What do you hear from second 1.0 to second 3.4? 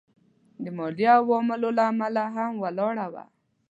عواملو له امله هم ولاړه وه.